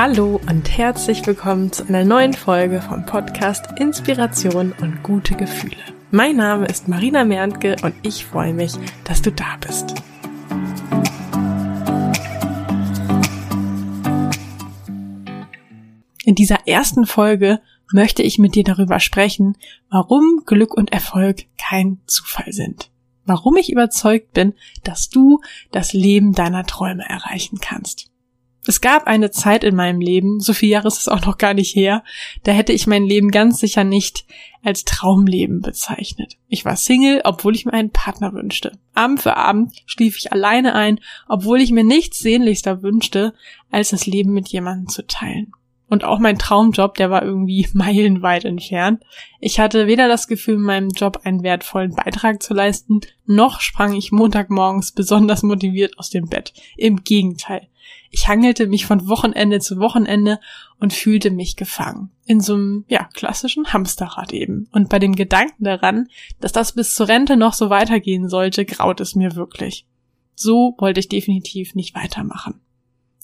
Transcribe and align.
Hallo 0.00 0.40
und 0.48 0.78
herzlich 0.78 1.26
willkommen 1.26 1.72
zu 1.72 1.82
einer 1.88 2.04
neuen 2.04 2.32
Folge 2.32 2.80
vom 2.80 3.04
Podcast 3.04 3.66
Inspiration 3.80 4.72
und 4.80 5.02
gute 5.02 5.34
Gefühle. 5.34 5.74
Mein 6.12 6.36
Name 6.36 6.66
ist 6.66 6.86
Marina 6.86 7.24
Merntke 7.24 7.74
und 7.82 7.96
ich 8.02 8.24
freue 8.24 8.54
mich, 8.54 8.74
dass 9.02 9.22
du 9.22 9.32
da 9.32 9.56
bist. 9.60 9.94
In 16.24 16.36
dieser 16.36 16.68
ersten 16.68 17.04
Folge 17.04 17.60
möchte 17.92 18.22
ich 18.22 18.38
mit 18.38 18.54
dir 18.54 18.62
darüber 18.62 19.00
sprechen, 19.00 19.56
warum 19.90 20.44
Glück 20.46 20.74
und 20.74 20.92
Erfolg 20.92 21.46
kein 21.60 21.98
Zufall 22.06 22.52
sind. 22.52 22.92
Warum 23.24 23.56
ich 23.56 23.72
überzeugt 23.72 24.32
bin, 24.32 24.54
dass 24.84 25.08
du 25.08 25.40
das 25.72 25.92
Leben 25.92 26.34
deiner 26.34 26.64
Träume 26.64 27.02
erreichen 27.02 27.58
kannst. 27.60 28.07
Es 28.68 28.82
gab 28.82 29.06
eine 29.06 29.30
Zeit 29.30 29.64
in 29.64 29.74
meinem 29.74 29.98
Leben, 29.98 30.40
so 30.40 30.52
viele 30.52 30.72
Jahre 30.72 30.88
ist 30.88 30.98
es 30.98 31.08
auch 31.08 31.24
noch 31.24 31.38
gar 31.38 31.54
nicht 31.54 31.74
her, 31.74 32.04
da 32.42 32.52
hätte 32.52 32.74
ich 32.74 32.86
mein 32.86 33.02
Leben 33.02 33.30
ganz 33.30 33.60
sicher 33.60 33.82
nicht 33.82 34.26
als 34.62 34.84
Traumleben 34.84 35.62
bezeichnet. 35.62 36.36
Ich 36.48 36.66
war 36.66 36.76
Single, 36.76 37.22
obwohl 37.24 37.56
ich 37.56 37.64
mir 37.64 37.72
einen 37.72 37.92
Partner 37.92 38.34
wünschte. 38.34 38.72
Abend 38.92 39.22
für 39.22 39.38
Abend 39.38 39.72
schlief 39.86 40.18
ich 40.18 40.32
alleine 40.32 40.74
ein, 40.74 41.00
obwohl 41.28 41.62
ich 41.62 41.70
mir 41.70 41.82
nichts 41.82 42.18
sehnlichster 42.18 42.82
wünschte, 42.82 43.32
als 43.70 43.88
das 43.88 44.04
Leben 44.04 44.34
mit 44.34 44.48
jemandem 44.48 44.88
zu 44.88 45.06
teilen. 45.06 45.50
Und 45.88 46.04
auch 46.04 46.18
mein 46.18 46.38
Traumjob, 46.38 46.94
der 46.96 47.10
war 47.10 47.22
irgendwie 47.22 47.66
meilenweit 47.72 48.44
entfernt. 48.44 49.02
Ich 49.40 49.58
hatte 49.60 49.86
weder 49.86 50.08
das 50.08 50.28
Gefühl, 50.28 50.56
in 50.56 50.60
meinem 50.60 50.90
Job 50.90 51.20
einen 51.24 51.42
wertvollen 51.42 51.94
Beitrag 51.94 52.42
zu 52.42 52.52
leisten, 52.52 53.00
noch 53.24 53.60
sprang 53.60 53.94
ich 53.94 54.12
Montagmorgens 54.12 54.92
besonders 54.92 55.42
motiviert 55.42 55.98
aus 55.98 56.10
dem 56.10 56.28
Bett. 56.28 56.52
Im 56.76 57.02
Gegenteil. 57.02 57.68
Ich 58.10 58.28
hangelte 58.28 58.66
mich 58.66 58.86
von 58.86 59.08
Wochenende 59.08 59.60
zu 59.60 59.78
Wochenende 59.78 60.40
und 60.80 60.92
fühlte 60.92 61.30
mich 61.30 61.56
gefangen. 61.56 62.10
In 62.24 62.40
so 62.40 62.54
einem, 62.54 62.84
ja, 62.88 63.04
klassischen 63.12 63.72
Hamsterrad 63.72 64.32
eben. 64.32 64.68
Und 64.72 64.88
bei 64.88 64.98
dem 64.98 65.14
Gedanken 65.14 65.64
daran, 65.64 66.08
dass 66.40 66.52
das 66.52 66.72
bis 66.72 66.94
zur 66.94 67.08
Rente 67.08 67.36
noch 67.36 67.52
so 67.52 67.70
weitergehen 67.70 68.28
sollte, 68.28 68.64
graut 68.64 69.00
es 69.00 69.14
mir 69.14 69.34
wirklich. 69.34 69.86
So 70.34 70.74
wollte 70.78 71.00
ich 71.00 71.08
definitiv 71.08 71.74
nicht 71.74 71.94
weitermachen. 71.94 72.60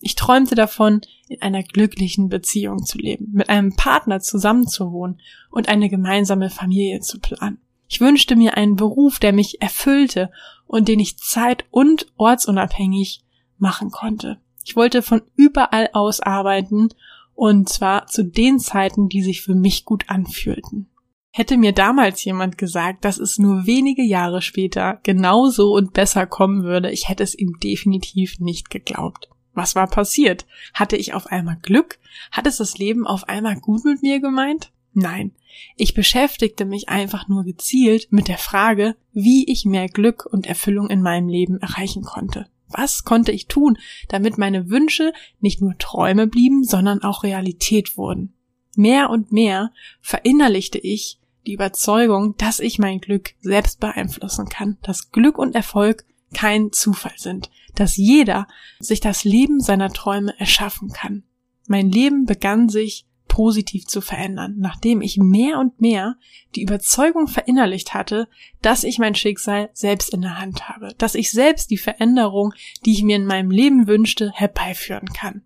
Ich 0.00 0.16
träumte 0.16 0.54
davon, 0.54 1.00
in 1.28 1.40
einer 1.40 1.62
glücklichen 1.62 2.28
Beziehung 2.28 2.84
zu 2.84 2.98
leben, 2.98 3.30
mit 3.32 3.48
einem 3.48 3.74
Partner 3.74 4.20
zusammenzuwohnen 4.20 5.18
und 5.50 5.70
eine 5.70 5.88
gemeinsame 5.88 6.50
Familie 6.50 7.00
zu 7.00 7.20
planen. 7.20 7.58
Ich 7.88 8.00
wünschte 8.00 8.36
mir 8.36 8.56
einen 8.56 8.76
Beruf, 8.76 9.18
der 9.18 9.32
mich 9.32 9.62
erfüllte 9.62 10.30
und 10.66 10.88
den 10.88 11.00
ich 11.00 11.16
zeit- 11.16 11.64
und 11.70 12.06
ortsunabhängig 12.16 13.22
machen 13.56 13.90
konnte. 13.90 14.40
Ich 14.64 14.76
wollte 14.76 15.02
von 15.02 15.22
überall 15.36 15.90
aus 15.92 16.20
arbeiten 16.20 16.88
und 17.34 17.68
zwar 17.68 18.06
zu 18.06 18.24
den 18.24 18.58
Zeiten, 18.58 19.08
die 19.08 19.22
sich 19.22 19.42
für 19.42 19.54
mich 19.54 19.84
gut 19.84 20.04
anfühlten. 20.08 20.88
Hätte 21.30 21.56
mir 21.56 21.72
damals 21.72 22.24
jemand 22.24 22.58
gesagt, 22.58 23.04
dass 23.04 23.18
es 23.18 23.38
nur 23.38 23.66
wenige 23.66 24.02
Jahre 24.02 24.40
später 24.40 25.00
genauso 25.02 25.74
und 25.74 25.92
besser 25.92 26.26
kommen 26.26 26.62
würde, 26.62 26.92
ich 26.92 27.08
hätte 27.08 27.24
es 27.24 27.36
ihm 27.36 27.58
definitiv 27.58 28.38
nicht 28.38 28.70
geglaubt. 28.70 29.28
Was 29.52 29.74
war 29.74 29.88
passiert? 29.88 30.46
Hatte 30.72 30.96
ich 30.96 31.12
auf 31.12 31.26
einmal 31.26 31.58
Glück? 31.60 31.98
Hat 32.30 32.46
es 32.46 32.58
das 32.58 32.78
Leben 32.78 33.06
auf 33.06 33.28
einmal 33.28 33.56
gut 33.60 33.84
mit 33.84 34.02
mir 34.02 34.20
gemeint? 34.20 34.70
Nein, 34.92 35.32
ich 35.76 35.94
beschäftigte 35.94 36.64
mich 36.64 36.88
einfach 36.88 37.26
nur 37.28 37.44
gezielt 37.44 38.08
mit 38.10 38.28
der 38.28 38.38
Frage, 38.38 38.96
wie 39.12 39.44
ich 39.50 39.64
mehr 39.64 39.88
Glück 39.88 40.26
und 40.26 40.46
Erfüllung 40.46 40.88
in 40.88 41.02
meinem 41.02 41.28
Leben 41.28 41.58
erreichen 41.58 42.04
konnte. 42.04 42.46
Was 42.74 43.04
konnte 43.04 43.32
ich 43.32 43.46
tun, 43.46 43.78
damit 44.08 44.36
meine 44.36 44.68
Wünsche 44.68 45.12
nicht 45.40 45.60
nur 45.60 45.78
Träume 45.78 46.26
blieben, 46.26 46.64
sondern 46.64 47.02
auch 47.02 47.22
Realität 47.22 47.96
wurden? 47.96 48.34
Mehr 48.76 49.10
und 49.10 49.30
mehr 49.30 49.72
verinnerlichte 50.00 50.78
ich 50.78 51.20
die 51.46 51.54
Überzeugung, 51.54 52.36
dass 52.36 52.58
ich 52.58 52.78
mein 52.78 53.00
Glück 53.00 53.34
selbst 53.40 53.78
beeinflussen 53.78 54.48
kann, 54.48 54.78
dass 54.82 55.12
Glück 55.12 55.38
und 55.38 55.54
Erfolg 55.54 56.04
kein 56.32 56.72
Zufall 56.72 57.14
sind, 57.16 57.50
dass 57.76 57.96
jeder 57.96 58.48
sich 58.80 59.00
das 59.00 59.24
Leben 59.24 59.60
seiner 59.60 59.90
Träume 59.90 60.34
erschaffen 60.38 60.90
kann. 60.90 61.22
Mein 61.68 61.90
Leben 61.90 62.26
begann 62.26 62.68
sich 62.68 63.06
positiv 63.34 63.88
zu 63.88 64.00
verändern, 64.00 64.54
nachdem 64.58 65.02
ich 65.02 65.18
mehr 65.18 65.58
und 65.58 65.80
mehr 65.80 66.14
die 66.54 66.62
Überzeugung 66.62 67.26
verinnerlicht 67.26 67.92
hatte, 67.92 68.28
dass 68.62 68.84
ich 68.84 69.00
mein 69.00 69.16
Schicksal 69.16 69.70
selbst 69.72 70.14
in 70.14 70.22
der 70.22 70.38
Hand 70.38 70.68
habe, 70.68 70.94
dass 70.98 71.16
ich 71.16 71.32
selbst 71.32 71.72
die 71.72 71.76
Veränderung, 71.76 72.54
die 72.84 72.92
ich 72.92 73.02
mir 73.02 73.16
in 73.16 73.26
meinem 73.26 73.50
Leben 73.50 73.88
wünschte, 73.88 74.30
herbeiführen 74.32 75.08
kann. 75.08 75.42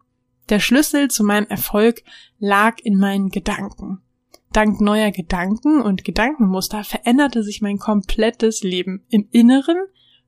Der 0.50 0.60
Schlüssel 0.60 1.08
zu 1.08 1.24
meinem 1.24 1.46
Erfolg 1.46 2.02
lag 2.38 2.76
in 2.82 2.98
meinen 2.98 3.30
Gedanken. 3.30 4.02
Dank 4.52 4.82
neuer 4.82 5.10
Gedanken 5.10 5.80
und 5.80 6.04
Gedankenmuster 6.04 6.84
veränderte 6.84 7.42
sich 7.42 7.62
mein 7.62 7.78
komplettes 7.78 8.62
Leben 8.62 9.02
im 9.08 9.28
Inneren 9.30 9.78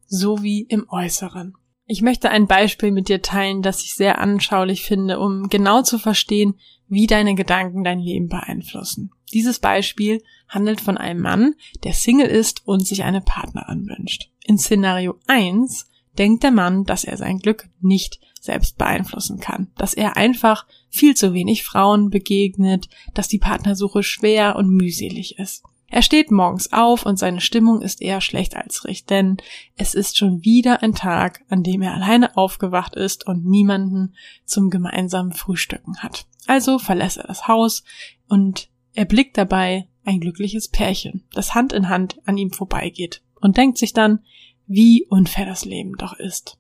sowie 0.07 0.63
im 0.63 0.89
Äußeren. 0.89 1.59
Ich 1.93 2.03
möchte 2.03 2.31
ein 2.31 2.47
Beispiel 2.47 2.93
mit 2.93 3.09
dir 3.09 3.21
teilen, 3.21 3.63
das 3.63 3.83
ich 3.83 3.95
sehr 3.95 4.21
anschaulich 4.21 4.85
finde, 4.85 5.19
um 5.19 5.49
genau 5.49 5.83
zu 5.83 5.99
verstehen, 5.99 6.55
wie 6.87 7.09
deine 7.09 7.35
Gedanken 7.35 7.83
dein 7.83 7.99
Leben 7.99 8.29
beeinflussen. 8.29 9.11
Dieses 9.33 9.59
Beispiel 9.59 10.23
handelt 10.47 10.81
von 10.81 10.97
einem 10.97 11.21
Mann, 11.21 11.57
der 11.83 11.93
Single 11.93 12.29
ist 12.29 12.65
und 12.65 12.87
sich 12.87 13.03
eine 13.03 13.21
Partnerin 13.21 13.89
wünscht. 13.89 14.31
In 14.45 14.57
Szenario 14.57 15.17
1 15.27 15.91
denkt 16.17 16.45
der 16.45 16.53
Mann, 16.53 16.85
dass 16.85 17.03
er 17.03 17.17
sein 17.17 17.41
Glück 17.41 17.69
nicht 17.81 18.21
selbst 18.41 18.79
beeinflussen 18.79 19.41
kann, 19.41 19.73
dass 19.77 19.93
er 19.93 20.17
einfach 20.17 20.67
viel 20.91 21.17
zu 21.17 21.35
wenig 21.35 21.65
Frauen 21.65 22.09
begegnet, 22.09 22.89
dass 23.15 23.27
die 23.27 23.39
Partnersuche 23.41 24.05
schwer 24.05 24.55
und 24.55 24.71
mühselig 24.71 25.41
ist. 25.41 25.65
Er 25.91 26.03
steht 26.03 26.31
morgens 26.31 26.73
auf 26.73 27.05
und 27.05 27.19
seine 27.19 27.41
Stimmung 27.41 27.83
ist 27.83 28.01
eher 28.01 28.21
schlecht 28.21 28.57
als 28.57 28.85
recht, 28.85 29.11
denn 29.11 29.39
es 29.77 29.95
ist 29.95 30.17
schon 30.17 30.45
wieder 30.45 30.83
ein 30.85 30.95
Tag, 30.95 31.45
an 31.49 31.65
dem 31.65 31.83
er 31.83 31.95
alleine 31.95 32.37
aufgewacht 32.37 32.95
ist 32.95 33.27
und 33.27 33.45
niemanden 33.45 34.15
zum 34.45 34.71
gemeinsamen 34.71 35.33
Frühstücken 35.33 35.99
hat. 35.99 36.27
Also 36.47 36.79
verlässt 36.79 37.19
er 37.19 37.27
das 37.27 37.49
Haus 37.49 37.83
und 38.29 38.71
er 38.95 39.05
blickt 39.05 39.37
dabei 39.37 39.89
ein 40.05 40.21
glückliches 40.21 40.69
Pärchen, 40.69 41.25
das 41.33 41.55
Hand 41.55 41.73
in 41.73 41.89
Hand 41.89 42.21
an 42.25 42.39
ihm 42.39 42.53
vorbeigeht 42.53 43.23
und 43.41 43.57
denkt 43.57 43.77
sich 43.77 43.93
dann, 43.93 44.21
wie 44.69 45.07
unfair 45.09 45.47
das 45.47 45.65
Leben 45.65 45.97
doch 45.99 46.13
ist. 46.13 46.57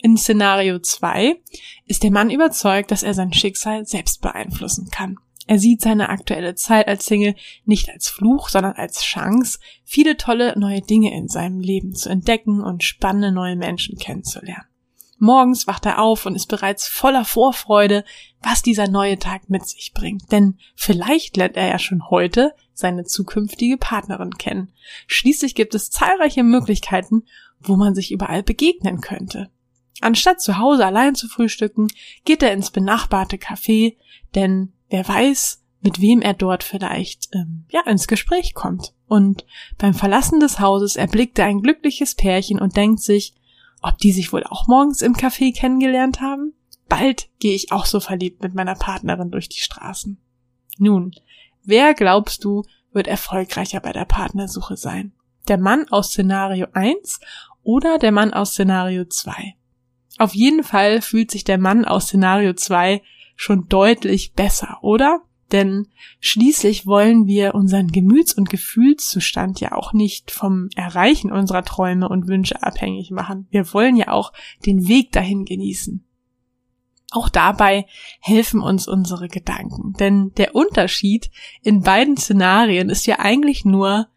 In 0.00 0.16
Szenario 0.16 0.78
2 0.78 1.36
ist 1.84 2.02
der 2.02 2.10
Mann 2.10 2.30
überzeugt, 2.30 2.90
dass 2.90 3.02
er 3.02 3.12
sein 3.12 3.32
Schicksal 3.32 3.86
selbst 3.86 4.22
beeinflussen 4.22 4.88
kann. 4.90 5.18
Er 5.46 5.58
sieht 5.58 5.82
seine 5.82 6.08
aktuelle 6.08 6.54
Zeit 6.54 6.88
als 6.88 7.06
Single 7.06 7.34
nicht 7.64 7.90
als 7.90 8.08
Fluch, 8.08 8.48
sondern 8.48 8.72
als 8.72 9.02
Chance, 9.02 9.58
viele 9.84 10.16
tolle 10.16 10.58
neue 10.58 10.80
Dinge 10.80 11.14
in 11.14 11.28
seinem 11.28 11.60
Leben 11.60 11.94
zu 11.94 12.08
entdecken 12.08 12.62
und 12.62 12.82
spannende 12.82 13.32
neue 13.32 13.56
Menschen 13.56 13.98
kennenzulernen. 13.98 14.66
Morgens 15.18 15.66
wacht 15.66 15.86
er 15.86 16.00
auf 16.00 16.26
und 16.26 16.34
ist 16.34 16.48
bereits 16.48 16.86
voller 16.86 17.24
Vorfreude, 17.24 18.04
was 18.42 18.60
dieser 18.60 18.88
neue 18.88 19.18
Tag 19.18 19.48
mit 19.48 19.66
sich 19.66 19.92
bringt. 19.94 20.30
Denn 20.30 20.58
vielleicht 20.74 21.36
lernt 21.38 21.56
er 21.56 21.68
ja 21.68 21.78
schon 21.78 22.10
heute 22.10 22.52
seine 22.74 23.04
zukünftige 23.04 23.78
Partnerin 23.78 24.32
kennen. 24.32 24.72
Schließlich 25.06 25.54
gibt 25.54 25.74
es 25.74 25.90
zahlreiche 25.90 26.42
Möglichkeiten, 26.42 27.24
wo 27.58 27.76
man 27.76 27.94
sich 27.94 28.12
überall 28.12 28.42
begegnen 28.42 29.00
könnte. 29.00 29.50
Anstatt 30.02 30.42
zu 30.42 30.58
Hause 30.58 30.84
allein 30.84 31.14
zu 31.14 31.28
frühstücken, 31.28 31.86
geht 32.26 32.42
er 32.42 32.52
ins 32.52 32.70
benachbarte 32.70 33.36
Café, 33.36 33.96
denn 34.34 34.73
wer 34.90 35.06
weiß, 35.06 35.62
mit 35.80 36.00
wem 36.00 36.22
er 36.22 36.32
dort 36.34 36.64
vielleicht 36.64 37.28
ähm, 37.34 37.66
ja 37.68 37.82
ins 37.86 38.08
Gespräch 38.08 38.54
kommt. 38.54 38.94
Und 39.06 39.44
beim 39.76 39.92
Verlassen 39.92 40.40
des 40.40 40.58
Hauses 40.58 40.96
erblickt 40.96 41.38
er 41.38 41.46
ein 41.46 41.60
glückliches 41.60 42.14
Pärchen 42.14 42.58
und 42.58 42.76
denkt 42.76 43.00
sich, 43.00 43.34
ob 43.82 43.98
die 43.98 44.12
sich 44.12 44.32
wohl 44.32 44.44
auch 44.44 44.66
morgens 44.66 45.02
im 45.02 45.14
Café 45.14 45.54
kennengelernt 45.54 46.22
haben? 46.22 46.54
Bald 46.88 47.28
gehe 47.38 47.54
ich 47.54 47.70
auch 47.70 47.84
so 47.84 48.00
verliebt 48.00 48.42
mit 48.42 48.54
meiner 48.54 48.74
Partnerin 48.74 49.30
durch 49.30 49.48
die 49.48 49.60
Straßen. 49.60 50.18
Nun, 50.78 51.14
wer 51.62 51.92
glaubst 51.92 52.44
du, 52.44 52.62
wird 52.92 53.06
erfolgreicher 53.06 53.80
bei 53.80 53.92
der 53.92 54.06
Partnersuche 54.06 54.76
sein? 54.76 55.12
Der 55.48 55.58
Mann 55.58 55.86
aus 55.90 56.08
Szenario 56.08 56.66
1 56.72 57.20
oder 57.62 57.98
der 57.98 58.12
Mann 58.12 58.32
aus 58.32 58.52
Szenario 58.52 59.04
2? 59.04 59.54
Auf 60.18 60.34
jeden 60.34 60.62
Fall 60.62 61.02
fühlt 61.02 61.30
sich 61.30 61.44
der 61.44 61.58
Mann 61.58 61.84
aus 61.84 62.06
Szenario 62.06 62.54
2 62.54 63.02
schon 63.36 63.68
deutlich 63.68 64.32
besser, 64.32 64.78
oder? 64.82 65.22
Denn 65.52 65.88
schließlich 66.20 66.86
wollen 66.86 67.26
wir 67.26 67.54
unseren 67.54 67.88
Gemüts- 67.88 68.34
und 68.34 68.50
Gefühlszustand 68.50 69.60
ja 69.60 69.72
auch 69.72 69.92
nicht 69.92 70.30
vom 70.30 70.68
Erreichen 70.74 71.30
unserer 71.30 71.62
Träume 71.62 72.08
und 72.08 72.26
Wünsche 72.26 72.62
abhängig 72.62 73.10
machen. 73.10 73.46
Wir 73.50 73.72
wollen 73.72 73.96
ja 73.96 74.08
auch 74.08 74.32
den 74.66 74.88
Weg 74.88 75.12
dahin 75.12 75.44
genießen. 75.44 76.04
Auch 77.12 77.28
dabei 77.28 77.86
helfen 78.20 78.60
uns 78.60 78.88
unsere 78.88 79.28
Gedanken. 79.28 79.92
Denn 79.92 80.32
der 80.36 80.56
Unterschied 80.56 81.30
in 81.62 81.82
beiden 81.82 82.16
Szenarien 82.16 82.88
ist 82.88 83.06
ja 83.06 83.20
eigentlich 83.20 83.64
nur 83.64 84.08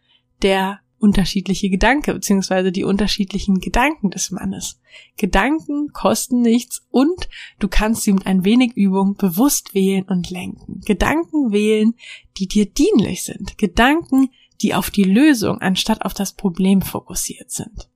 der 0.42 0.80
unterschiedliche 1.00 1.70
Gedanke 1.70 2.14
beziehungsweise 2.14 2.72
die 2.72 2.84
unterschiedlichen 2.84 3.60
Gedanken 3.60 4.10
des 4.10 4.32
Mannes. 4.32 4.80
Gedanken 5.16 5.92
kosten 5.94 6.42
nichts 6.42 6.86
und 6.90 7.30
du 7.60 7.68
kannst 7.68 8.04
sie 8.04 8.14
mit 8.14 8.26
ein 8.26 8.44
wenig 8.44 8.74
Übung 8.76 9.16
bewusst 9.16 9.74
wählen 9.74 10.04
und 10.04 10.30
lenken. 10.30 10.82
Gedanken 10.82 11.52
wählen, 11.52 11.94
die 12.38 12.48
dir 12.48 12.66
dienlich 12.66 13.24
sind. 13.24 13.58
Gedanken, 13.58 14.30
die 14.62 14.74
auf 14.74 14.90
die 14.90 15.04
Lösung 15.04 15.60
anstatt 15.60 16.04
auf 16.04 16.14
das 16.14 16.34
Problem 16.34 16.82
fokussiert 16.82 17.52
sind. 17.52 17.90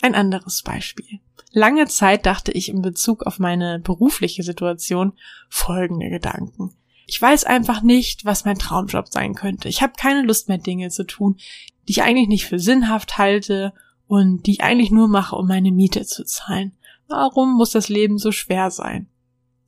Ein 0.00 0.14
anderes 0.14 0.62
Beispiel. 0.62 1.20
Lange 1.50 1.86
Zeit 1.86 2.26
dachte 2.26 2.52
ich 2.52 2.68
in 2.68 2.82
Bezug 2.82 3.24
auf 3.24 3.38
meine 3.38 3.78
berufliche 3.78 4.42
Situation 4.42 5.12
folgende 5.48 6.10
Gedanken. 6.10 6.74
Ich 7.06 7.20
weiß 7.20 7.44
einfach 7.44 7.82
nicht, 7.82 8.24
was 8.24 8.44
mein 8.44 8.58
Traumjob 8.58 9.08
sein 9.08 9.34
könnte. 9.34 9.68
Ich 9.68 9.82
habe 9.82 9.92
keine 9.96 10.22
Lust 10.22 10.48
mehr, 10.48 10.58
Dinge 10.58 10.88
zu 10.90 11.04
tun, 11.04 11.36
die 11.86 11.92
ich 11.92 12.02
eigentlich 12.02 12.28
nicht 12.28 12.46
für 12.46 12.58
sinnhaft 12.58 13.18
halte 13.18 13.72
und 14.06 14.46
die 14.46 14.52
ich 14.52 14.62
eigentlich 14.62 14.90
nur 14.90 15.08
mache, 15.08 15.36
um 15.36 15.46
meine 15.46 15.72
Miete 15.72 16.04
zu 16.04 16.24
zahlen. 16.24 16.72
Warum 17.08 17.54
muss 17.54 17.70
das 17.70 17.88
Leben 17.88 18.18
so 18.18 18.32
schwer 18.32 18.70
sein? 18.70 19.08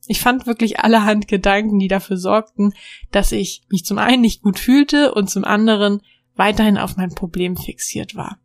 Ich 0.07 0.21
fand 0.21 0.47
wirklich 0.47 0.79
allerhand 0.79 1.27
Gedanken, 1.27 1.79
die 1.79 1.89
dafür 1.89 2.17
sorgten, 2.17 2.73
dass 3.11 3.31
ich 3.31 3.63
mich 3.69 3.83
zum 3.83 3.97
einen 3.97 4.21
nicht 4.21 4.41
gut 4.41 4.57
fühlte 4.57 5.13
und 5.13 5.29
zum 5.29 5.43
anderen 5.43 6.01
weiterhin 6.35 6.77
auf 6.77 6.95
mein 6.95 7.13
Problem 7.13 7.57
fixiert 7.57 8.15
war. 8.15 8.39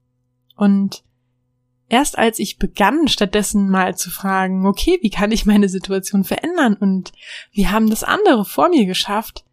Und 0.57 1.05
erst 1.89 2.19
als 2.19 2.39
ich 2.39 2.59
begann, 2.59 3.07
stattdessen 3.07 3.69
mal 3.69 3.97
zu 3.97 4.11
fragen, 4.11 4.67
okay, 4.67 4.99
wie 5.03 5.11
kann 5.11 5.31
ich 5.31 5.47
meine 5.47 5.69
Situation 5.69 6.25
verändern 6.25 6.75
und 6.75 7.13
wie 7.53 7.69
haben 7.69 7.91
das 7.91 8.03
andere 8.03 8.45
vor 8.45 8.69
mir 8.71 8.87
geschafft, 8.87 9.45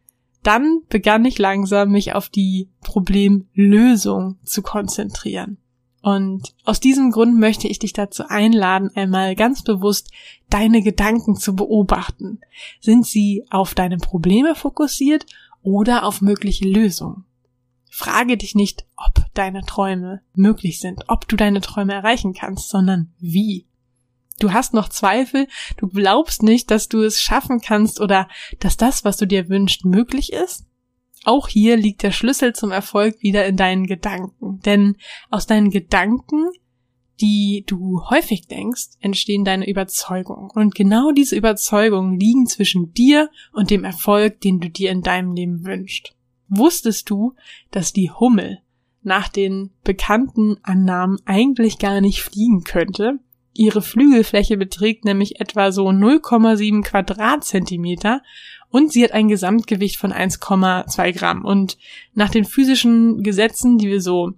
dann 0.44 0.82
begann 0.90 1.26
ich 1.26 1.38
langsam, 1.38 1.92
mich 1.92 2.14
auf 2.14 2.30
die 2.30 2.70
Problemlösung 2.82 4.38
zu 4.44 4.62
konzentrieren. 4.62 5.58
Und 6.02 6.56
aus 6.64 6.80
diesem 6.80 7.12
Grund 7.12 7.38
möchte 7.38 7.68
ich 7.68 7.80
dich 7.80 7.92
dazu 7.92 8.24
einladen, 8.28 8.90
einmal 8.96 9.36
ganz 9.36 9.64
bewusst 9.64 10.12
deine 10.50 10.82
Gedanken 10.82 11.36
zu 11.36 11.56
beobachten. 11.56 12.40
Sind 12.80 13.06
sie 13.06 13.46
auf 13.50 13.76
deine 13.76 13.98
Probleme 13.98 14.56
fokussiert 14.56 15.26
oder 15.62 16.06
auf 16.06 16.22
mögliche 16.22 16.68
Lösungen? 16.68 17.26
Frage 17.92 18.38
dich 18.38 18.56
nicht, 18.56 18.86
ob 18.96 19.26
deine 19.34 19.62
Träume 19.62 20.22
möglich 20.34 20.80
sind, 20.80 21.04
ob 21.08 21.28
du 21.28 21.36
deine 21.36 21.60
Träume 21.60 21.94
erreichen 21.94 22.34
kannst, 22.34 22.70
sondern 22.70 23.12
wie. 23.20 23.66
Du 24.40 24.54
hast 24.54 24.74
noch 24.74 24.90
Zweifel, 24.90 25.48
du 25.78 25.88
glaubst 25.88 26.44
nicht, 26.44 26.72
dass 26.72 26.88
du 26.88 27.02
es 27.02 27.22
schaffen 27.22 27.60
kannst 27.62 28.00
oder 28.00 28.28
dass 28.60 28.78
das, 28.78 29.04
was 29.04 29.18
du 29.18 29.28
dir 29.28 29.50
wünschst, 29.50 29.86
möglich 29.86 30.34
ist? 30.34 30.66
Auch 31.26 31.48
hier 31.48 31.76
liegt 31.76 32.04
der 32.04 32.12
Schlüssel 32.12 32.54
zum 32.54 32.72
Erfolg 32.72 33.22
wieder 33.22 33.46
in 33.46 33.58
deinen 33.58 33.86
Gedanken. 33.86 34.60
Denn 34.62 34.96
aus 35.30 35.48
deinen 35.48 35.70
Gedanken, 35.70 36.48
die 37.20 37.66
du 37.68 38.02
häufig 38.10 38.48
denkst, 38.48 38.92
entstehen 39.02 39.44
deine 39.44 39.70
Überzeugungen. 39.70 40.50
Und 40.52 40.76
genau 40.76 41.12
diese 41.12 41.36
Überzeugungen 41.36 42.18
liegen 42.20 42.48
zwischen 42.48 42.94
dir 42.94 43.30
und 43.52 43.70
dem 43.70 43.84
Erfolg, 43.84 44.40
den 44.42 44.60
du 44.60 44.70
dir 44.70 44.92
in 44.92 45.02
deinem 45.02 45.34
Leben 45.34 45.66
wünschst. 45.66 46.16
Wusstest 46.48 47.10
du, 47.10 47.36
dass 47.72 47.94
die 47.94 48.10
Hummel 48.10 48.60
nach 49.02 49.28
den 49.28 49.72
bekannten 49.84 50.58
Annahmen 50.64 51.20
eigentlich 51.26 51.78
gar 51.78 52.02
nicht 52.02 52.22
fliegen 52.22 52.64
könnte? 52.64 53.20
Ihre 53.54 53.82
Flügelfläche 53.82 54.58
beträgt 54.58 55.06
nämlich 55.06 55.40
etwa 55.42 55.72
so 55.72 55.88
0,7 55.88 56.84
Quadratzentimeter 56.84 58.22
und 58.70 58.92
sie 58.92 59.04
hat 59.04 59.12
ein 59.12 59.28
Gesamtgewicht 59.28 59.98
von 59.98 60.14
1,2 60.14 61.14
Gramm. 61.14 61.44
Und 61.44 61.78
nach 62.14 62.30
den 62.30 62.46
physischen 62.46 63.24
Gesetzen, 63.24 63.78
die 63.78 63.88
wir 63.88 64.02
so 64.02 64.34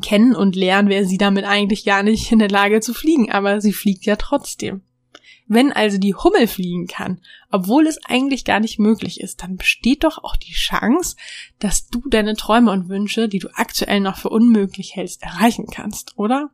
kennen 0.00 0.34
und 0.34 0.56
lernen, 0.56 0.88
wäre 0.88 1.04
sie 1.04 1.18
damit 1.18 1.44
eigentlich 1.44 1.84
gar 1.84 2.02
nicht 2.02 2.30
in 2.32 2.38
der 2.38 2.48
Lage 2.48 2.80
zu 2.80 2.94
fliegen, 2.94 3.30
aber 3.30 3.60
sie 3.60 3.72
fliegt 3.72 4.06
ja 4.06 4.16
trotzdem. 4.16 4.82
Wenn 5.48 5.72
also 5.72 5.98
die 5.98 6.14
Hummel 6.14 6.46
fliegen 6.46 6.86
kann, 6.86 7.20
obwohl 7.50 7.86
es 7.86 7.98
eigentlich 8.06 8.44
gar 8.44 8.60
nicht 8.60 8.78
möglich 8.78 9.20
ist, 9.20 9.42
dann 9.42 9.56
besteht 9.56 10.04
doch 10.04 10.22
auch 10.24 10.36
die 10.36 10.52
Chance, 10.52 11.16
dass 11.58 11.88
du 11.88 12.08
deine 12.08 12.36
Träume 12.36 12.70
und 12.70 12.88
Wünsche, 12.88 13.28
die 13.28 13.40
du 13.40 13.48
aktuell 13.52 14.00
noch 14.00 14.16
für 14.16 14.30
unmöglich 14.30 14.94
hältst, 14.94 15.22
erreichen 15.22 15.66
kannst, 15.70 16.16
oder? 16.16 16.50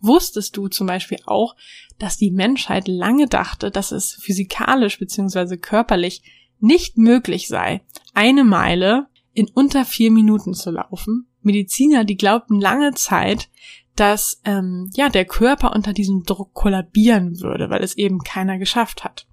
Wusstest 0.00 0.56
du 0.56 0.68
zum 0.68 0.86
Beispiel 0.86 1.18
auch, 1.26 1.56
dass 1.98 2.16
die 2.16 2.30
Menschheit 2.30 2.88
lange 2.88 3.26
dachte, 3.26 3.70
dass 3.70 3.92
es 3.92 4.14
physikalisch 4.14 4.98
bzw. 4.98 5.56
körperlich 5.56 6.22
nicht 6.60 6.96
möglich 6.96 7.48
sei, 7.48 7.82
eine 8.14 8.44
Meile 8.44 9.06
in 9.32 9.48
unter 9.48 9.84
vier 9.84 10.10
Minuten 10.10 10.54
zu 10.54 10.70
laufen? 10.70 11.26
Mediziner, 11.42 12.04
die 12.04 12.16
glaubten 12.16 12.60
lange 12.60 12.94
Zeit, 12.94 13.48
dass 13.96 14.40
ähm, 14.44 14.90
ja 14.94 15.08
der 15.08 15.24
Körper 15.24 15.74
unter 15.74 15.92
diesem 15.92 16.22
Druck 16.24 16.54
kollabieren 16.54 17.40
würde, 17.40 17.70
weil 17.70 17.82
es 17.82 17.96
eben 17.96 18.20
keiner 18.20 18.58
geschafft 18.58 19.04
hat. 19.04 19.26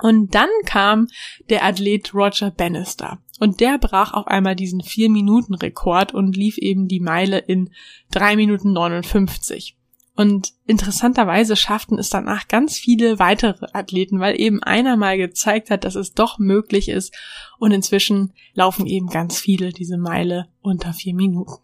Und 0.00 0.34
dann 0.34 0.48
kam 0.64 1.08
der 1.48 1.64
Athlet 1.64 2.12
Roger 2.12 2.50
Bannister. 2.50 3.18
Und 3.38 3.60
der 3.60 3.78
brach 3.78 4.12
auf 4.12 4.26
einmal 4.26 4.56
diesen 4.56 4.82
vier 4.82 5.08
Minuten 5.08 5.54
Rekord 5.54 6.12
und 6.12 6.36
lief 6.36 6.58
eben 6.58 6.88
die 6.88 7.00
Meile 7.00 7.38
in 7.38 7.70
drei 8.10 8.36
Minuten 8.36 8.72
59. 8.72 9.76
Und 10.14 10.52
interessanterweise 10.66 11.56
schafften 11.56 11.98
es 11.98 12.10
danach 12.10 12.46
ganz 12.46 12.76
viele 12.76 13.18
weitere 13.18 13.66
Athleten, 13.72 14.20
weil 14.20 14.38
eben 14.38 14.62
einer 14.62 14.96
mal 14.96 15.16
gezeigt 15.16 15.70
hat, 15.70 15.84
dass 15.84 15.94
es 15.94 16.12
doch 16.12 16.38
möglich 16.38 16.88
ist. 16.88 17.14
Und 17.58 17.72
inzwischen 17.72 18.32
laufen 18.52 18.86
eben 18.86 19.08
ganz 19.08 19.38
viele 19.38 19.72
diese 19.72 19.96
Meile 19.96 20.48
unter 20.60 20.92
vier 20.92 21.14
Minuten. 21.14 21.62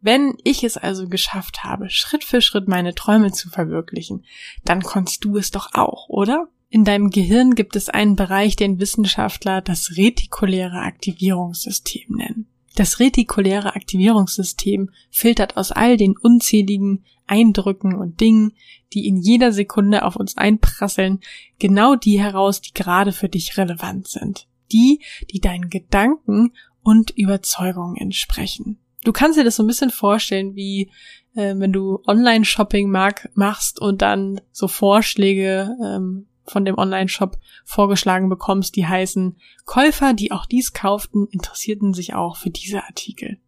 Wenn 0.00 0.34
ich 0.42 0.64
es 0.64 0.76
also 0.76 1.08
geschafft 1.08 1.62
habe, 1.62 1.88
Schritt 1.88 2.24
für 2.24 2.40
Schritt 2.40 2.66
meine 2.68 2.94
Träume 2.94 3.30
zu 3.30 3.50
verwirklichen, 3.50 4.24
dann 4.64 4.82
konntest 4.82 5.24
du 5.24 5.36
es 5.36 5.50
doch 5.50 5.74
auch, 5.74 6.08
oder? 6.08 6.48
In 6.70 6.84
deinem 6.84 7.10
Gehirn 7.10 7.54
gibt 7.54 7.76
es 7.76 7.90
einen 7.90 8.16
Bereich, 8.16 8.56
den 8.56 8.80
Wissenschaftler 8.80 9.60
das 9.60 9.96
retikuläre 9.98 10.80
Aktivierungssystem 10.80 12.16
nennen. 12.16 12.46
Das 12.74 12.98
retikuläre 12.98 13.76
Aktivierungssystem 13.76 14.90
filtert 15.10 15.56
aus 15.56 15.70
all 15.70 15.96
den 15.96 16.16
unzähligen 16.16 17.04
Eindrücken 17.32 17.94
und 17.94 18.20
Dingen, 18.20 18.52
die 18.92 19.06
in 19.06 19.16
jeder 19.16 19.52
Sekunde 19.52 20.04
auf 20.04 20.16
uns 20.16 20.36
einprasseln, 20.36 21.20
genau 21.58 21.94
die 21.94 22.20
heraus, 22.20 22.60
die 22.60 22.74
gerade 22.74 23.12
für 23.12 23.30
dich 23.30 23.56
relevant 23.56 24.06
sind. 24.06 24.46
Die, 24.70 25.00
die 25.30 25.40
deinen 25.40 25.70
Gedanken 25.70 26.52
und 26.82 27.10
Überzeugungen 27.10 27.96
entsprechen. 27.96 28.78
Du 29.04 29.12
kannst 29.12 29.38
dir 29.38 29.44
das 29.44 29.56
so 29.56 29.62
ein 29.62 29.66
bisschen 29.66 29.90
vorstellen, 29.90 30.54
wie 30.54 30.90
äh, 31.34 31.54
wenn 31.56 31.72
du 31.72 32.02
Online-Shopping 32.06 32.90
machst 32.90 33.80
und 33.80 34.02
dann 34.02 34.40
so 34.52 34.68
Vorschläge 34.68 35.74
ähm, 35.82 36.26
von 36.44 36.66
dem 36.66 36.76
Online-Shop 36.76 37.38
vorgeschlagen 37.64 38.28
bekommst, 38.28 38.76
die 38.76 38.86
heißen 38.86 39.36
Käufer, 39.64 40.12
die 40.12 40.32
auch 40.32 40.44
dies 40.44 40.74
kauften, 40.74 41.26
interessierten 41.30 41.94
sich 41.94 42.14
auch 42.14 42.36
für 42.36 42.50
diese 42.50 42.84
Artikel. 42.84 43.38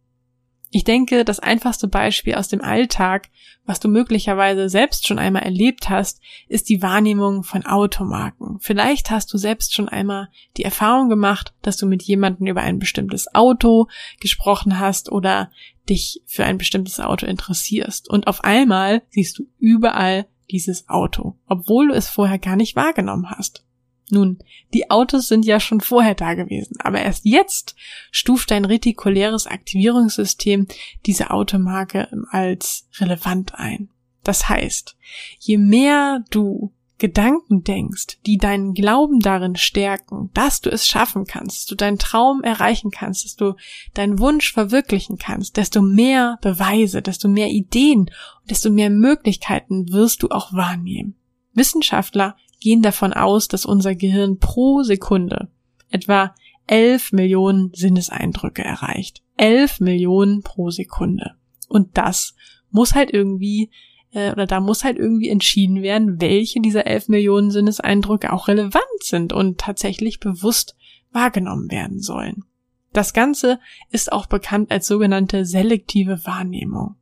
Ich 0.75 0.83
denke, 0.83 1.23
das 1.23 1.39
einfachste 1.39 1.87
Beispiel 1.87 2.35
aus 2.35 2.49
dem 2.49 2.59
Alltag, 2.59 3.29
was 3.65 3.79
du 3.79 3.87
möglicherweise 3.87 4.67
selbst 4.67 5.07
schon 5.07 5.19
einmal 5.19 5.43
erlebt 5.43 5.89
hast, 5.89 6.19
ist 6.49 6.67
die 6.67 6.81
Wahrnehmung 6.81 7.43
von 7.43 7.65
Automarken. 7.65 8.57
Vielleicht 8.59 9.09
hast 9.09 9.31
du 9.31 9.37
selbst 9.37 9.73
schon 9.73 9.87
einmal 9.87 10.27
die 10.57 10.65
Erfahrung 10.65 11.07
gemacht, 11.07 11.53
dass 11.61 11.77
du 11.77 11.85
mit 11.85 12.03
jemandem 12.03 12.47
über 12.47 12.59
ein 12.59 12.77
bestimmtes 12.77 13.33
Auto 13.33 13.87
gesprochen 14.19 14.77
hast 14.77 15.09
oder 15.09 15.49
dich 15.87 16.21
für 16.25 16.43
ein 16.43 16.57
bestimmtes 16.57 16.99
Auto 16.99 17.25
interessierst. 17.25 18.09
Und 18.09 18.27
auf 18.27 18.43
einmal 18.43 19.01
siehst 19.11 19.39
du 19.39 19.43
überall 19.59 20.27
dieses 20.51 20.89
Auto, 20.89 21.37
obwohl 21.47 21.87
du 21.87 21.93
es 21.93 22.09
vorher 22.09 22.37
gar 22.37 22.57
nicht 22.57 22.75
wahrgenommen 22.75 23.29
hast. 23.29 23.63
Nun, 24.11 24.37
die 24.73 24.91
Autos 24.91 25.27
sind 25.27 25.45
ja 25.45 25.59
schon 25.59 25.81
vorher 25.81 26.13
da 26.13 26.35
gewesen, 26.35 26.77
aber 26.79 27.01
erst 27.01 27.25
jetzt 27.25 27.75
stuft 28.11 28.51
dein 28.51 28.65
retikuläres 28.65 29.47
Aktivierungssystem 29.47 30.67
diese 31.05 31.31
Automarke 31.31 32.07
als 32.29 32.87
relevant 32.99 33.55
ein. 33.55 33.89
Das 34.23 34.47
heißt, 34.47 34.95
je 35.39 35.57
mehr 35.57 36.23
du 36.29 36.71
Gedanken 36.97 37.63
denkst, 37.63 38.19
die 38.25 38.37
deinen 38.37 38.73
Glauben 38.73 39.19
darin 39.19 39.57
stärken, 39.57 40.29
dass 40.33 40.61
du 40.61 40.69
es 40.69 40.87
schaffen 40.87 41.25
kannst, 41.25 41.57
dass 41.57 41.65
du 41.65 41.75
deinen 41.75 41.99
Traum 41.99 42.41
erreichen 42.41 42.89
kannst, 42.89 43.25
dass 43.25 43.35
du 43.35 43.55
deinen 43.93 44.19
Wunsch 44.19 44.53
verwirklichen 44.53 45.17
kannst, 45.17 45.57
desto 45.57 45.81
mehr 45.81 46.37
Beweise, 46.41 47.01
desto 47.01 47.27
mehr 47.27 47.49
Ideen 47.49 47.99
und 48.01 48.49
desto 48.49 48.69
mehr 48.69 48.89
Möglichkeiten 48.89 49.91
wirst 49.91 50.23
du 50.23 50.29
auch 50.29 50.53
wahrnehmen. 50.53 51.15
Wissenschaftler 51.53 52.37
gehen 52.65 52.81
davon 52.81 53.13
aus, 53.13 53.47
dass 53.47 53.63
unser 53.63 53.93
Gehirn 53.93 54.39
pro 54.39 54.81
Sekunde 54.81 55.49
etwa 55.91 56.33
11 56.65 57.11
Millionen 57.11 57.71
Sinneseindrücke 57.75 58.63
erreicht. 58.63 59.21
11 59.37 59.81
Millionen 59.81 60.41
pro 60.41 60.71
Sekunde. 60.71 61.35
Und 61.67 61.95
das 61.95 62.33
muss 62.71 62.95
halt 62.95 63.13
irgendwie 63.13 63.69
äh, 64.13 64.31
oder 64.31 64.47
da 64.47 64.61
muss 64.61 64.83
halt 64.83 64.97
irgendwie 64.97 65.29
entschieden 65.29 65.83
werden, 65.83 66.19
welche 66.19 66.59
dieser 66.59 66.87
11 66.87 67.09
Millionen 67.09 67.51
Sinneseindrücke 67.51 68.33
auch 68.33 68.47
relevant 68.47 69.03
sind 69.03 69.31
und 69.31 69.59
tatsächlich 69.59 70.19
bewusst 70.19 70.75
wahrgenommen 71.11 71.69
werden 71.69 72.01
sollen. 72.01 72.45
Das 72.93 73.13
Ganze 73.13 73.59
ist 73.91 74.11
auch 74.11 74.25
bekannt 74.25 74.71
als 74.71 74.87
sogenannte 74.87 75.45
selektive 75.45 76.25
Wahrnehmung. 76.25 76.95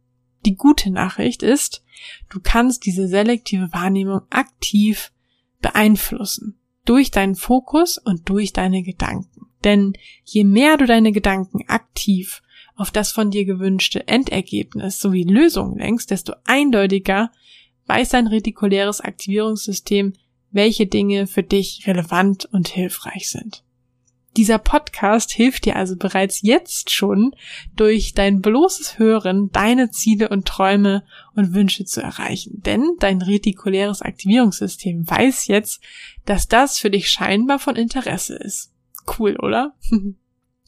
Die 0.46 0.58
gute 0.58 0.92
Nachricht 0.92 1.42
ist, 1.42 1.86
du 2.30 2.42
kannst 2.44 2.86
diese 2.86 3.08
selektive 3.08 3.72
Wahrnehmung 3.72 4.24
aktiv 4.30 5.14
beeinflussen. 5.64 6.60
Durch 6.86 7.10
deinen 7.10 7.34
Fokus 7.34 7.98
und 7.98 8.30
durch 8.30 8.54
deine 8.54 8.84
Gedanken. 8.84 9.48
Denn 9.64 9.94
je 10.24 10.44
mehr 10.44 10.78
du 10.78 10.86
deine 10.86 11.12
Gedanken 11.12 11.64
aktiv 11.68 12.44
auf 12.76 12.92
das 12.92 13.12
von 13.12 13.32
dir 13.32 13.46
gewünschte 13.46 14.08
Endergebnis 14.08 15.00
sowie 15.00 15.24
Lösung 15.24 15.78
lenkst, 15.78 16.12
desto 16.12 16.34
eindeutiger 16.46 17.32
weiß 17.86 18.10
dein 18.10 18.28
retikuläres 18.28 19.02
Aktivierungssystem, 19.02 20.14
welche 20.52 20.88
Dinge 20.88 21.28
für 21.28 21.44
dich 21.44 21.84
relevant 21.88 22.46
und 22.46 22.68
hilfreich 22.68 23.30
sind. 23.30 23.64
Dieser 24.36 24.58
Podcast 24.58 25.32
hilft 25.32 25.66
dir 25.66 25.76
also 25.76 25.96
bereits 25.96 26.42
jetzt 26.42 26.90
schon, 26.92 27.36
durch 27.76 28.14
dein 28.14 28.42
bloßes 28.42 28.98
Hören 28.98 29.52
deine 29.52 29.92
Ziele 29.92 30.30
und 30.30 30.48
Träume 30.48 31.04
und 31.36 31.54
Wünsche 31.54 31.86
zu 31.86 32.02
erreichen. 32.02 32.62
Denn 32.66 32.96
dein 33.00 33.22
retikuläres 33.22 34.02
Aktivierungssystem 34.02 35.08
weiß 35.08 35.48
jetzt, 35.48 35.82
dass 36.26 36.48
das 36.48 36.80
für 36.80 36.90
dich 36.90 37.10
scheinbar 37.10 37.60
von 37.60 37.76
Interesse 37.76 38.36
ist. 38.36 38.74
Cool, 39.20 39.38
oder? 39.40 39.76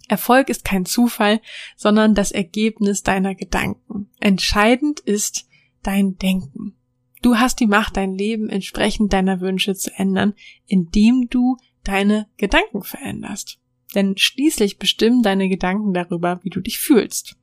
Erfolg 0.08 0.50
ist 0.50 0.64
kein 0.64 0.86
Zufall, 0.86 1.42
sondern 1.76 2.14
das 2.14 2.32
Ergebnis 2.32 3.02
deiner 3.02 3.34
Gedanken. 3.34 4.10
Entscheidend 4.20 5.00
ist 5.00 5.48
dein 5.82 6.18
Denken. 6.18 6.76
Du 7.24 7.38
hast 7.38 7.60
die 7.60 7.66
Macht, 7.66 7.98
dein 7.98 8.14
Leben 8.14 8.50
entsprechend 8.50 9.12
deiner 9.12 9.42
Wünsche 9.42 9.74
zu 9.74 9.92
ändern, 9.98 10.36
indem 10.68 11.28
du 11.30 11.58
deine 11.88 12.28
Gedanken 12.38 12.84
veränderst. 12.84 13.60
Denn 13.94 14.18
schließlich 14.18 14.78
bestimmen 14.78 15.24
deine 15.24 15.48
Gedanken 15.48 15.94
darüber, 15.94 16.40
wie 16.44 16.50
du 16.50 16.60
dich 16.60 16.80
fühlst. 16.80 17.36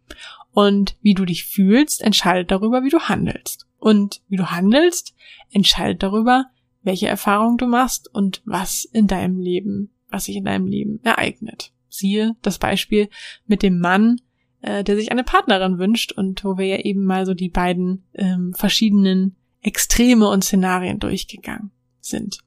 Und 0.52 0.96
wie 1.00 1.14
du 1.14 1.24
dich 1.24 1.46
fühlst, 1.46 2.02
entscheidet 2.02 2.50
darüber, 2.50 2.82
wie 2.82 2.90
du 2.90 3.00
handelst. 3.00 3.66
Und 3.78 4.20
wie 4.28 4.36
du 4.36 4.50
handelst, 4.50 5.14
entscheidet 5.50 6.02
darüber, 6.02 6.46
welche 6.82 7.08
Erfahrungen 7.08 7.56
du 7.56 7.66
machst 7.66 8.12
und 8.12 8.42
was 8.44 8.84
in 8.84 9.06
deinem 9.06 9.38
Leben, 9.38 9.90
was 10.10 10.24
sich 10.24 10.36
in 10.36 10.44
deinem 10.44 10.66
Leben 10.66 11.00
ereignet. 11.02 11.72
Siehe 11.88 12.36
das 12.42 12.58
Beispiel 12.58 13.08
mit 13.46 13.62
dem 13.62 13.78
Mann, 13.78 14.20
äh, 14.60 14.84
der 14.84 14.96
sich 14.96 15.10
eine 15.10 15.24
Partnerin 15.24 15.78
wünscht 15.78 16.12
und 16.12 16.44
wo 16.44 16.58
wir 16.58 16.66
ja 16.66 16.78
eben 16.78 17.04
mal 17.04 17.26
so 17.26 17.34
die 17.34 17.48
beiden 17.48 18.04
ähm, 18.14 18.52
verschiedenen 18.54 19.36
Extreme 19.60 20.28
und 20.28 20.44
Szenarien 20.44 20.98
durchgegangen 20.98 21.70
sind. 22.00 22.38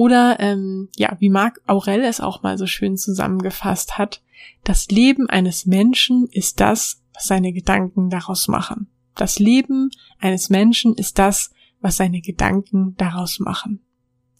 Oder 0.00 0.40
ähm, 0.40 0.88
ja, 0.96 1.14
wie 1.18 1.28
Marc 1.28 1.60
Aurel 1.66 2.00
es 2.00 2.22
auch 2.22 2.42
mal 2.42 2.56
so 2.56 2.66
schön 2.66 2.96
zusammengefasst 2.96 3.98
hat, 3.98 4.22
das 4.64 4.88
Leben 4.88 5.28
eines 5.28 5.66
Menschen 5.66 6.26
ist 6.32 6.58
das, 6.60 7.02
was 7.12 7.26
seine 7.26 7.52
Gedanken 7.52 8.08
daraus 8.08 8.48
machen. 8.48 8.86
Das 9.14 9.38
Leben 9.38 9.90
eines 10.18 10.48
Menschen 10.48 10.94
ist 10.94 11.18
das, 11.18 11.50
was 11.82 11.98
seine 11.98 12.22
Gedanken 12.22 12.96
daraus 12.96 13.40
machen. 13.40 13.82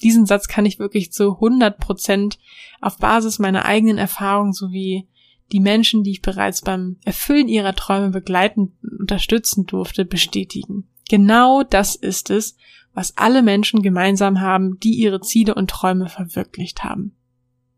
Diesen 0.03 0.25
Satz 0.25 0.49
kann 0.49 0.65
ich 0.65 0.79
wirklich 0.79 1.13
zu 1.13 1.35
100 1.35 1.79
Prozent 1.79 2.39
auf 2.81 2.97
Basis 2.97 3.39
meiner 3.39 3.67
eigenen 3.67 3.99
Erfahrung 3.99 4.55
sowie 4.55 5.09
die 5.53 5.61
Menschen, 5.61 6.05
die 6.05 6.13
ich 6.13 6.23
bereits 6.23 6.63
beim 6.63 6.97
Erfüllen 7.05 7.49
ihrer 7.49 7.75
Träume 7.75 8.09
begleiten, 8.09 8.79
unterstützen 8.99 9.67
durfte, 9.67 10.07
bestätigen. 10.07 10.89
Genau 11.11 11.65
das 11.65 11.97
ist 11.97 12.31
es, 12.31 12.57
was 12.95 13.17
alle 13.17 13.43
Menschen 13.43 13.83
gemeinsam 13.83 14.41
haben, 14.41 14.79
die 14.81 14.95
ihre 14.95 15.21
Ziele 15.21 15.55
und 15.55 15.71
Träume 15.71 16.09
verwirklicht 16.09 16.85
haben. 16.85 17.15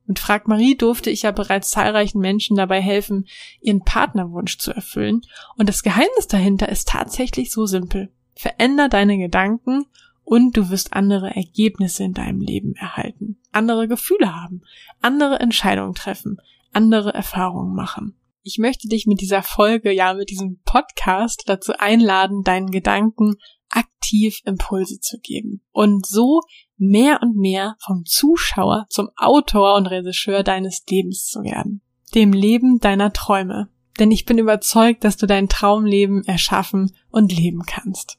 Mit 0.07 0.19
Frag 0.19 0.49
Marie 0.49 0.77
durfte 0.77 1.11
ich 1.11 1.23
ja 1.23 1.31
bereits 1.31 1.71
zahlreichen 1.71 2.21
Menschen 2.21 2.57
dabei 2.57 2.81
helfen, 2.81 3.27
ihren 3.61 3.85
Partnerwunsch 3.85 4.59
zu 4.59 4.73
erfüllen. 4.73 5.23
Und 5.57 5.69
das 5.69 5.83
Geheimnis 5.83 6.27
dahinter 6.29 6.69
ist 6.69 6.89
tatsächlich 6.89 7.53
so 7.53 7.67
simpel. 7.67 8.13
Veränder 8.35 8.89
deine 8.89 9.17
Gedanken 9.19 9.87
und 10.25 10.57
du 10.57 10.71
wirst 10.71 10.93
andere 10.93 11.35
Ergebnisse 11.35 12.05
in 12.05 12.15
deinem 12.15 12.41
Leben 12.41 12.75
erhalten, 12.75 13.39
andere 13.53 13.89
Gefühle 13.89 14.35
haben, 14.35 14.63
andere 15.01 15.41
Entscheidungen 15.41 15.95
treffen, 15.95 16.39
andere 16.73 17.13
Erfahrungen 17.15 17.75
machen. 17.75 18.15
Ich 18.43 18.59
möchte 18.59 18.89
dich 18.89 19.07
mit 19.07 19.21
dieser 19.21 19.43
Folge, 19.43 19.93
ja, 19.93 20.15
mit 20.15 20.31
diesem 20.31 20.59
Podcast 20.65 21.45
dazu 21.47 21.75
einladen, 21.79 22.43
deinen 22.43 22.71
Gedanken 22.71 23.37
aktiv 23.73 24.41
Impulse 24.45 25.01
zu 25.01 25.19
geben 25.19 25.63
und 25.73 26.07
so 26.07 26.41
mehr 26.77 27.21
und 27.23 27.37
mehr 27.37 27.77
vom 27.85 28.05
Zuschauer 28.05 28.87
zum 28.89 29.09
Autor 29.17 29.77
und 29.77 29.87
Regisseur 29.87 30.43
deines 30.43 30.83
Lebens 30.89 31.27
zu 31.27 31.43
werden. 31.43 31.81
Dem 32.15 32.33
Leben 32.33 32.79
deiner 32.79 33.13
Träume. 33.13 33.69
Denn 33.99 34.11
ich 34.11 34.25
bin 34.25 34.39
überzeugt, 34.39 35.05
dass 35.05 35.17
du 35.17 35.27
dein 35.27 35.49
Traumleben 35.49 36.25
erschaffen 36.25 36.95
und 37.11 37.33
leben 37.35 37.63
kannst. 37.67 38.19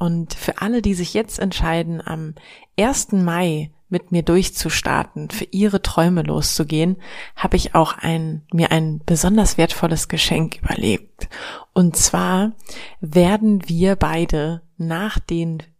Und 0.00 0.32
für 0.32 0.62
alle, 0.62 0.80
die 0.80 0.94
sich 0.94 1.12
jetzt 1.12 1.38
entscheiden, 1.38 2.00
am 2.02 2.34
1. 2.78 3.12
Mai 3.12 3.70
mit 3.90 4.12
mir 4.12 4.22
durchzustarten, 4.22 5.28
für 5.28 5.44
ihre 5.50 5.82
Träume 5.82 6.22
loszugehen, 6.22 6.96
habe 7.36 7.56
ich 7.56 7.74
auch 7.74 7.98
ein, 7.98 8.40
mir 8.50 8.72
ein 8.72 9.02
besonders 9.04 9.58
wertvolles 9.58 10.08
Geschenk 10.08 10.56
überlegt. 10.62 11.28
Und 11.74 11.96
zwar 11.96 12.52
werden 13.02 13.68
wir 13.68 13.94
beide 13.94 14.62
nach 14.78 15.18
den 15.18 15.62